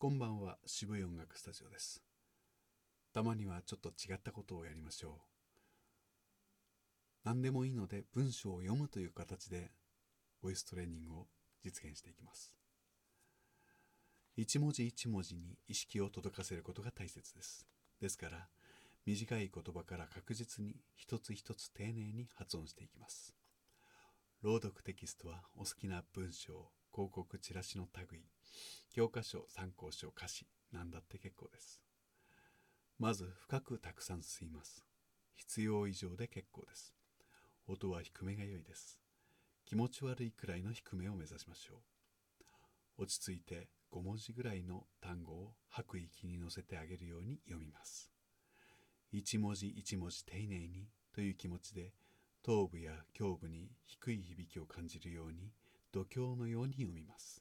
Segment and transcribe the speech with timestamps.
[0.00, 2.02] こんばんは渋い音楽スタジオです。
[3.12, 5.12] たまにはちょっと違ったことをやりましょう。
[7.22, 9.72] 何でもいいので文章を読むという形で
[10.42, 11.26] ボイストレーニングを
[11.62, 12.54] 実現していきます。
[14.38, 17.66] 一文字一文字に意識を届かせることが大切です。
[18.00, 18.48] ですから
[19.04, 23.34] 短い言葉から確実に一つ一つ丁寧に発音していきます。
[24.40, 28.22] 朗読テキストはお好きな文章広告チラシの類。
[28.90, 31.82] 教科書参考書歌詞何だって結構です。
[32.98, 34.84] まず深くたくさん吸います。
[35.34, 36.94] 必要以上で結構です。
[37.66, 39.00] 音は低めが良いです。
[39.64, 41.74] 気持ち悪いくらいの低めを目指しましょ
[42.98, 43.02] う。
[43.02, 48.10] 落ち着いて5文字ぐらいの単語を吐く息に乗せてあげるように読みます。
[49.12, 51.92] 一文字一文字丁寧にという気持ちで
[52.42, 55.52] 頭部や胸部に低い響きを感じるように
[55.92, 57.39] 度胸のように読みます。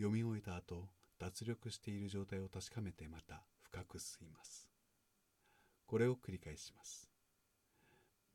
[0.00, 4.66] 読み終えた後脱力している状態を確かめてまた深く吸います。
[5.86, 7.10] これを繰り返します。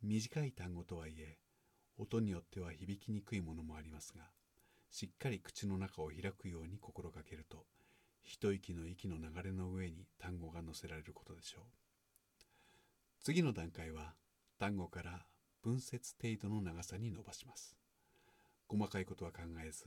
[0.03, 1.39] 短い単語とはいえ
[1.97, 4.25] 音によっては響きにくいものもありますが
[4.91, 7.65] しっかり口の中を開くように心がけると
[8.21, 11.63] 一息の息の流れの上に単語が載せられることでしょう。
[13.23, 14.13] 次の段階は
[14.59, 15.25] 単語から
[15.63, 17.75] 文節程度の長さに伸ばします。
[18.67, 19.85] 細かいことは考えず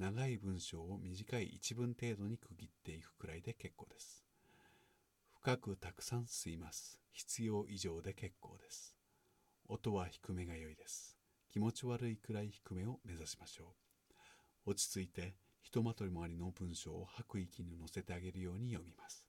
[0.00, 4.24] 長い文章を短い一文程度に区切っていくくらいで結構です。
[5.42, 6.98] 深くたくさん吸います。
[7.12, 8.96] 必要以上で結構です。
[9.68, 11.18] 音は低めが良いです。
[11.52, 13.74] 気持ち悪いくらい低めを目指しましょ
[14.66, 14.70] う。
[14.70, 19.26] 落ち着いてひとまとりもありの文章を吐く息に乗せてあげるように読みます。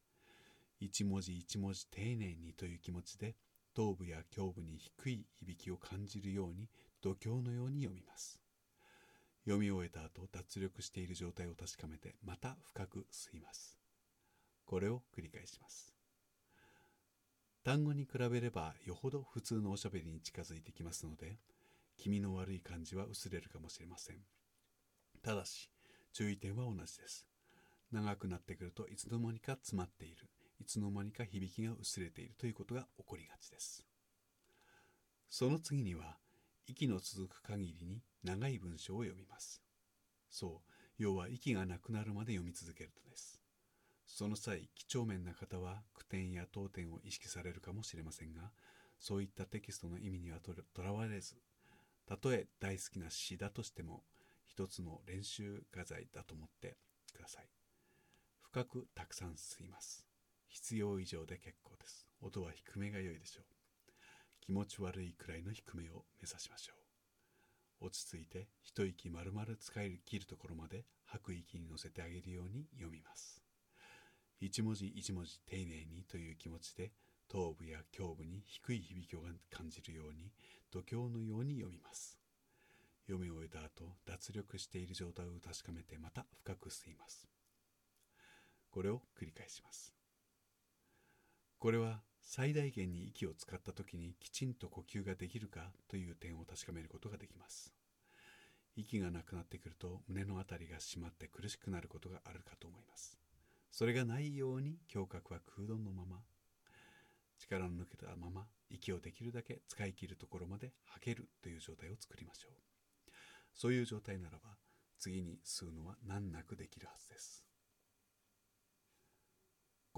[0.79, 3.35] 一文字一文字丁寧にという気持ちで
[3.75, 6.69] 頭部や胸部に低い響きを感じるように
[7.01, 8.39] 度胸のように読みます。
[9.45, 13.77] 読み終えた後脱力している状態を確かめてまた深く吸います。
[14.65, 15.93] これを繰り返します。
[17.63, 21.37] 単語に比べればよほど普通のおしゃべりに近づいてきますので
[21.97, 24.17] 気味の悪い感じは薄れるかもしれません。
[25.23, 25.69] ただし
[26.13, 27.27] 注意点は同じです。
[27.91, 30.29] 長くなってくるといつの間にか詰まっている。
[30.59, 33.83] いつの間にか響きが薄れているということが起こりがちです。
[35.29, 36.17] その次には
[36.71, 39.61] 息の続く限りに長い文章を読みます。
[40.29, 43.41] そう、要は息がなくなるまで読み続けるとです。
[44.05, 48.51] その際、几帳面な方は句点や当点を意識されるかもしれませんが、
[48.99, 51.35] そういったテキストの意味にはとらわれず、
[52.07, 54.03] たとえ大好きな詩だとしても、
[54.45, 56.77] 一つの練習画材だと思って
[57.13, 57.49] ください。
[58.43, 60.07] 深くたくさん吸います。
[60.47, 62.07] 必要以上で結構です。
[62.21, 63.60] 音は低めが良いでしょう。
[64.41, 66.73] 気持ち悪いくらいの低めを目指しましょ
[67.81, 67.85] う。
[67.85, 73.41] 落ち着いて一息丸々使い切るところまで吐く息に乗せてあげるように読みます。
[74.39, 76.91] 一文字一文字丁寧にという気持ちで
[77.27, 80.31] 頭部や胸部に低い響きを感じるように
[80.71, 82.17] 度胸のように読みます。
[83.07, 87.27] 読み終えた後脱力している状態を確かめてまた深く吸います。
[88.69, 89.93] これを繰り返します。
[91.59, 97.73] これは最大限に息を使った時にきちんと呼吸ができるかという点を確かめることができます。
[98.75, 103.17] 息がなくなってくると胸の辺りが締まって苦しくなることがあるかと思います。
[103.71, 106.21] それがないように胸郭は空洞のまま
[107.37, 112.51] 力の抜けたまま息をできるだけ使い切るところまで吐けるという状態を作りましょう。
[113.53, 114.55] そういう状態ならば
[114.99, 117.50] 次に吸うのは難なくできるはずです。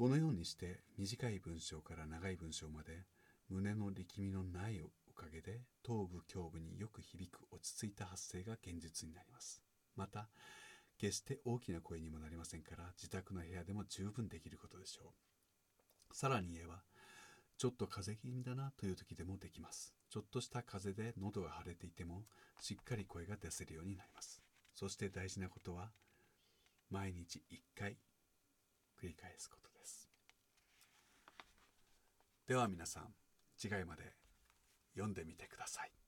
[0.03, 3.05] このようにして短い文章から長い文章まで
[3.47, 9.61] 胸の力みのないおかげで頭部胸部によく響く落ち着いた発声が現実になります。
[9.95, 10.27] また
[10.97, 15.13] 決して大きな声にもなりませんから自宅の部屋でも十分できることでしょ
[16.11, 16.13] う。
[16.13, 16.81] さらに言えば
[17.57, 19.93] ちょっと風邪気味だなという時でもできます。
[20.09, 22.23] ちょっとした風邪で喉が腫れていても
[22.59, 24.41] しっかり声が出せるようになります。
[24.73, 25.91] そして大事なことは
[26.89, 27.95] 毎日1回
[29.01, 29.63] 繰り返すこと。
[29.63, 29.72] です
[32.45, 33.04] では皆さん
[33.57, 34.04] 次回まで
[34.95, 36.02] 読んでみてください。